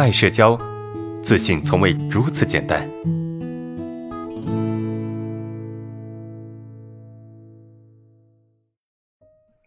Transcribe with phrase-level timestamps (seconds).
[0.00, 0.58] 爱社交，
[1.22, 2.88] 自信从未如此简单。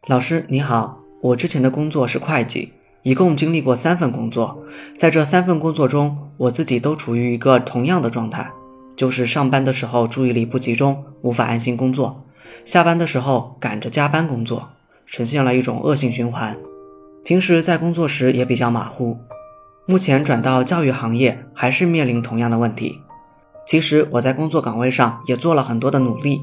[0.07, 2.73] 老师你好，我之前的工作是会计，
[3.03, 4.63] 一共经历过三份工作，
[4.97, 8.51] 在这三份工作中，我自己都处于一个同样的状态，
[8.95, 12.23] 就是上班的时候注意力不集中，无法安心工作；
[12.65, 14.69] 下班的时候赶着加班工作，
[15.05, 16.57] 呈现了一种恶性循环。
[17.23, 19.19] 平时在工作时也比较马虎。
[19.85, 23.01] 目前转到教育行业，还是面临同样的问题。
[23.67, 26.41] 其实我在工作岗位上也做了很多的努力，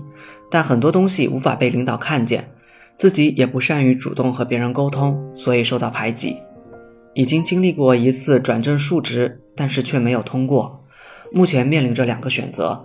[0.50, 2.50] 但很多东西无法被领导看见。
[2.98, 6.36] 自己也不善于主动和别人沟通，所以受到排挤。
[7.14, 10.84] 已经经历过一次转正述职，但是却没有通过。
[11.32, 12.84] 目前面临着两个选择：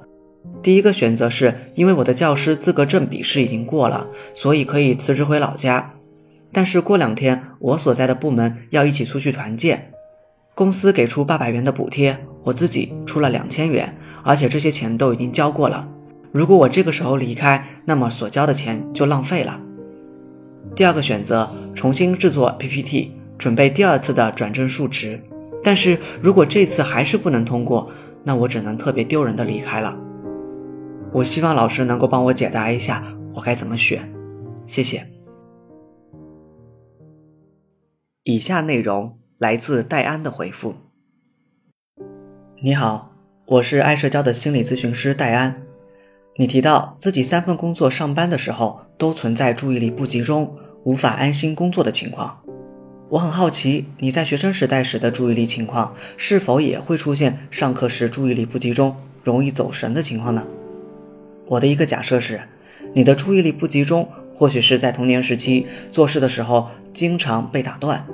[0.64, 5.96] 第一个选择是因为我的教师资格证笔试已经过了，所以可以辞职回老家。
[6.54, 9.92] 但是过两天我所在的部门要一起出去团建，
[10.56, 15.92] 公司给出八百元的补贴，我自己出了两千元，而且这些钱都已经交过了。
[16.32, 19.62] 如果我这个时候离开，那么所交的钱就浪费了。
[20.74, 25.22] 第二个选择，重新制作 PPT，准备第二次的转正述职。
[25.62, 27.92] 但是如果这次还是不能通过，
[28.24, 30.00] 那我只能特别丢人的离开了。
[31.12, 34.10] 我希望老师能够帮我解答一下，我该怎么选？
[34.66, 35.06] 谢谢。
[38.24, 40.76] 以下内容来自戴安的回复。
[42.62, 43.12] 你好，
[43.46, 45.54] 我是爱社交的心理咨询师戴安。
[46.38, 50.56] 你提到自己三份工作上班的时候都存在注意力不集中。
[50.86, 52.42] 无法安心工作的情况，
[53.10, 60.48] 我很好奇，你在学生时代时的注意力情况是否也会出现上课时注意力不集中、容易走神的情况呢？
[61.48, 62.40] 我的一个假设是，
[62.94, 68.06] 你的注意力不集中，或许是在童年时期做事的时候经常被打断。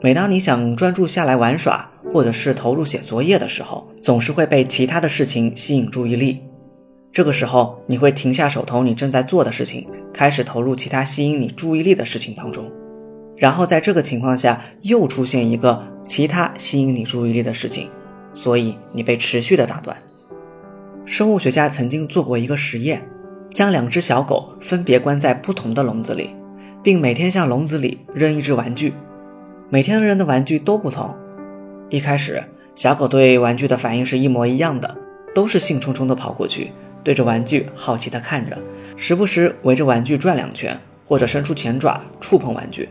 [0.00, 6.40] 每当你想专注下来玩耍，或者是投入写作业的时候，总是会被其他的事情吸引注意力。
[7.12, 12.70] 这个时候，你会停下手头你正在做的事情，开始投入其他吸引你注意力的事情当中，
[13.36, 17.88] 然后在这个情况下又出现一个其他吸引你注意力的事情，
[18.32, 19.96] 所以你被持续的打断。
[21.04, 23.04] 生物学家曾经做过一个实验，
[23.50, 26.30] 将两只小狗分别关在不同的笼子里，
[26.84, 28.92] 并每天向笼子里扔一只玩具，
[29.70, 31.14] 每天扔的玩具都不同。
[31.90, 32.42] 一开始，
[32.74, 34.96] 小狗对玩具的反应是一模一样的，
[35.34, 36.72] 都是兴冲冲的跑过去。
[37.04, 38.56] 对着玩具好奇地看着，
[38.96, 42.88] 时不时围着玩具转两圈，或者伸出前爪触碰玩具。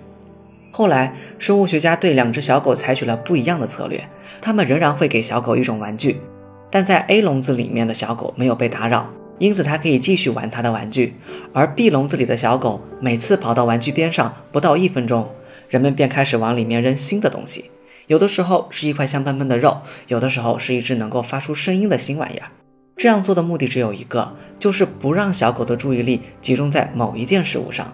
[0.72, 4.08] 后来，生物学家对两只小狗采取了不一样的策略，
[4.40, 6.22] 他们仍然会给小狗一种玩具，
[6.70, 11.16] 但在 A 笼子里面的小狗没有被打扰，因此它可以继续玩它的玩具。
[11.54, 15.28] 而 B 笼子里的小狗每次跑到玩具边上不到一分钟，
[15.70, 17.72] 人们便开始往里面扔新的东西，
[18.08, 22.52] 有的时候是一块香喷喷的肉，有的时候是一只能够发出声音的新玩意儿。
[22.96, 27.94] 这样做的目的只有一个，就是不让小狗的注意力集中在某一件事物上。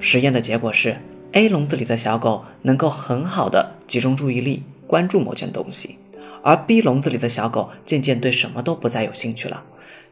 [0.00, 0.96] 实验的结果是
[1.32, 5.98] ，A 笼子里的小狗能够很好的集中注意力，关注某件东西，
[6.42, 9.64] 而 B 笼子里的小狗渐渐对什么都不再有兴趣了。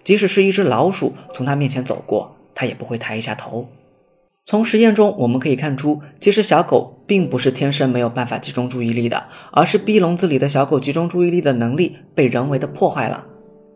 [0.05, 3.69] 即使是一只老鼠从它面前走过，它也不会抬一下头。
[4.45, 13.27] 从实验中我们可以看出，其实小狗并不是天生没有办法集中注意力的，而是 B 笼子里的小狗集中注意力的能力被人为的破坏了。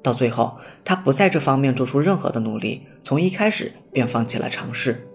[0.03, 5.07] 到最后，它不在这方面做出任何的努力，从一开始便放弃了尝试。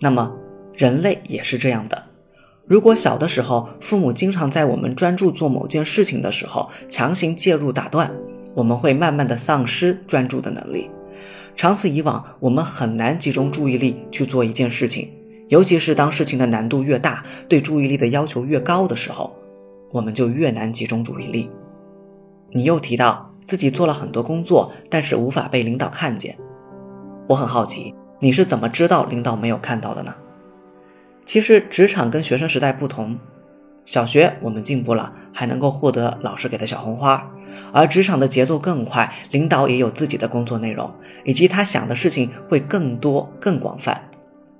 [0.00, 0.34] 那么，
[0.74, 2.04] 人类也是这样的。
[2.66, 8.10] 如果小的时候父母经常在我们专注做某件事情的时候强行介入打断，
[8.54, 10.90] 我们会慢慢的丧失专注的能力。
[11.56, 15.12] 长此以往，我们很难集中注意力去做一件事情，
[15.48, 19.34] 尤其是当事情的难度越大，对注意力的要求越高的时候，
[19.92, 21.50] 我们就越难集中注意力。
[22.50, 23.30] 你又提到。
[23.46, 26.34] 自己做了很多工作，但是无法被领导看见。
[27.28, 30.14] 我很好奇，你是怎么知道领导没有看到的呢？
[31.26, 33.18] 其实职场跟学生时代不同，
[33.86, 37.30] 小学我们进步了，还能够获得老师给的小红花，
[37.72, 40.90] 而职场的节奏更快，领导也有自己的工作内容，
[41.24, 44.08] 以及他想的事情会更多、更广泛。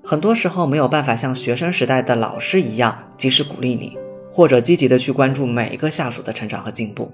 [0.03, 3.97] 很多时候没有办法像学生时代的老师一样及时鼓励你，
[4.31, 7.11] 或者积极的去关注每一个下属的成长和进步。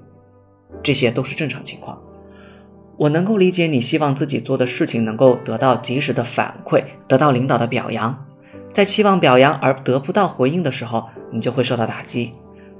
[0.83, 2.01] 这些都是正常情况，
[2.97, 8.25] 我能够理解你希望自己做的事情能够得到及时的反馈，得到领导的表扬。
[8.73, 12.31] 在期望表扬而得不到回应的时候，你就会受到打击。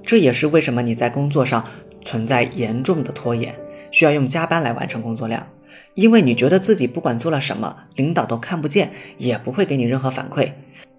[0.06, 1.64] 这也是为什么你在工作上
[2.04, 3.56] 存在严重的拖延，
[3.92, 5.48] 需要用加班来完成工作量，
[5.94, 10.54] 因为你觉得自己不管做了什么，领导都看不见，也不会给你任何反馈。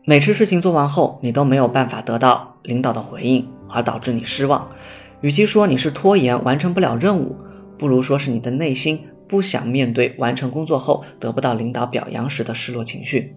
[0.05, 4.71] 每次事情做完后，你都没有办法得到领导的回应，而导致你失望。
[5.21, 7.37] 与其说你是拖延完成不了任务，
[7.79, 13.35] 不如说是你的内心不想面对完成工作后得不到领导表扬时的失落情绪。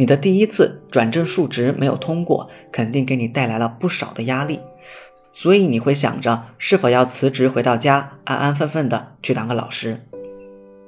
[0.00, 4.60] 你的第一次转正述职没有通过，肯定给你带来了不少的压力，
[5.30, 10.00] 所以你会想着是否要辞职回到家，安安分分的去当个老师。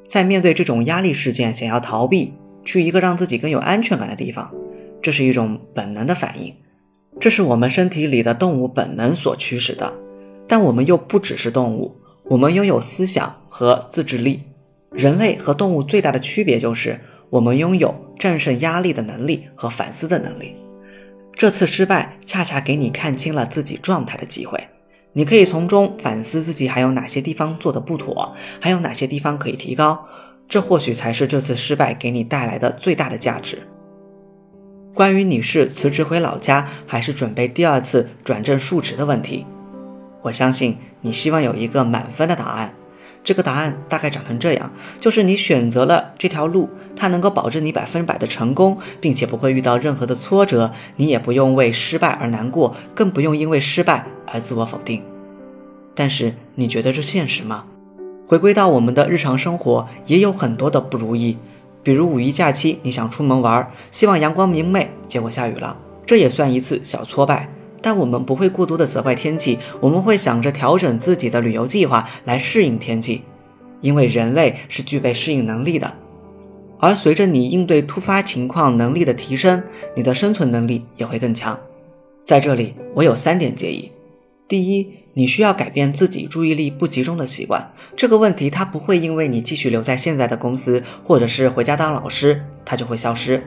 [0.08, 2.32] 在面对这种压力事件，想要逃避，
[2.64, 4.50] 去一个让自己更有安全感的地方，
[5.02, 6.54] 这是一种本能的反应。
[7.20, 9.92] 这是我们身体里的动物本能所驱使的，
[10.48, 11.96] 但我们又不只是动物，
[12.30, 14.44] 我们拥有思想和自制力。
[14.90, 17.00] 人类和动物最大的区别就是，
[17.32, 20.54] 我们拥有战胜压力的能力和反思的能力。
[21.32, 24.68] 这次失败恰恰给你看清了自己状态的机会，
[25.14, 30.06] 你可以从中反思自己还有哪些地方做的不妥，还有哪些地方可以提高。
[30.46, 33.66] 这或许才是这次失败给你带来的最大的价值。
[34.92, 39.46] 关于你是辞职回老家，还是准备第二次转正述职的问题，
[40.20, 42.74] 我相信你希望有一个满分的答案。
[43.24, 55.02] 这个答案大概长成这样：就是你选择了这条路，它能够保证你百分百的成功，并且不会遇到任何的挫折，你也不用为失败而难过，更不用因为失败而自我否定。
[55.94, 57.64] 但是你觉得这现实吗？
[58.26, 61.36] 回归到我们的日常生活，也有很多的不如意。
[61.82, 65.76] 比如五一假期，你想出门玩，希望阳光明媚，结果下雨了，
[66.06, 67.48] 这也算一次小挫败。
[67.82, 73.22] 但我们不会过多的责怪天气，我们会想着调整自己的旅游计划来适应天气，
[73.80, 75.94] 因为人类是具备适应能力的。
[76.78, 79.62] 而随着你应对突发情况能力的提升，
[79.94, 81.58] 你的生存能力也会更强。
[82.24, 83.90] 在这里，我有三点建议：
[84.48, 87.72] 第一，你需要改变自己注意力不集中的习惯。
[87.96, 93.44] 这个问题它不会因为你继续留在现在的公司，或者是回家当老师，它就会消失，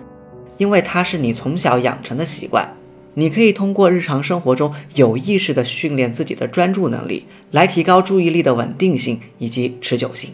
[0.58, 2.75] 因为它是你从小养成的习惯。
[3.16, 10.34] 你可以通过日常生活中有意识地训练自己的专注能力，来提高注意力的稳定性以及持久性。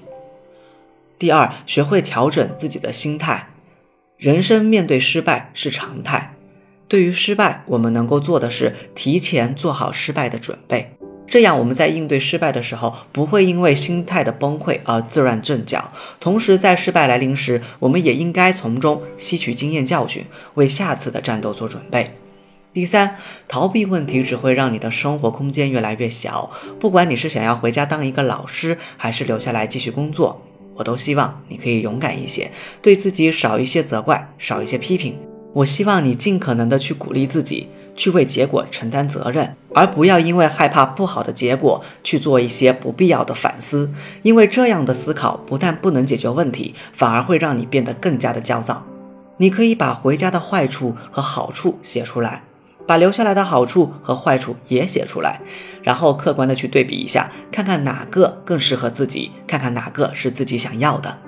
[1.17, 3.49] 第二，学会调整自己的心态。
[4.17, 6.35] 人生面对失败是常态，
[6.87, 10.95] 对于失败，我们能够做的是提前做好失败的准备。
[11.27, 15.91] 这样，我们在应对失败的时候，不会因为心态的崩溃而自乱阵脚。
[16.19, 20.25] 同时，在失败来临时，我们也应该从中吸取经验教训，
[20.55, 22.17] 为下次的战斗做准备。
[22.73, 23.17] 第三，
[23.49, 26.49] 逃避问题只会让你的生活空间越来越小。
[26.79, 30.41] 不管你是想要回家当一个老师，还是留下来继续工作，
[30.75, 32.49] 我都希望你可以勇敢一些，
[32.81, 35.19] 对自己少一些责怪，少一些批评。
[35.51, 43.91] 我希望你尽可能的去鼓励自己，去为结果承担责任，而不要因为害怕不好的结果去做一些不必要的反思。
[44.21, 48.85] 因为这样的思考不但不能解决问题，反而会让你变得更加的焦躁。
[49.35, 52.43] 你可以把回家的坏处和好处写出来。
[52.87, 55.41] 把留下来的好处和坏处也写出来，
[55.81, 61.19] 然后客观的去对比一下，看看哪个更适合自己，看看哪个是自己想要的。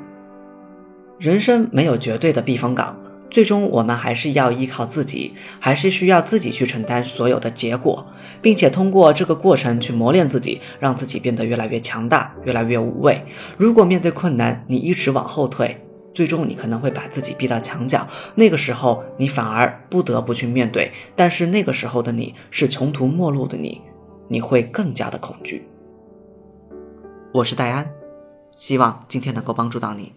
[1.19, 8.05] 人生没有绝对的避风港，最终我们还是要依靠自己，还是需要自己去承担所有的结果，
[8.41, 13.25] 并且通过这个过程去磨练自己，让自己变得越来越强大，越来越无畏。
[13.57, 15.82] 如果面对困难，你一直往后退。
[16.13, 20.91] 最终，你可能会把自己逼到墙角，那个时候你反而不得不去面对。
[21.15, 23.81] 但是那个时候的你是穷途末路的你，
[24.27, 25.67] 你会更加的恐惧。
[27.33, 27.91] 我是戴安，
[28.55, 30.13] 希望今天能够帮助到你。